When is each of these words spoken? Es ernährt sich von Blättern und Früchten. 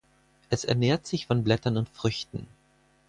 Es 0.49 0.63
ernährt 0.63 1.05
sich 1.05 1.27
von 1.27 1.43
Blättern 1.43 1.77
und 1.77 1.87
Früchten. 1.87 2.47